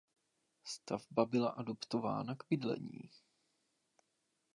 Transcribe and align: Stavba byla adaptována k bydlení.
Stavba 0.63 1.25
byla 1.25 1.49
adaptována 1.49 2.35
k 2.35 2.43
bydlení. 2.49 3.09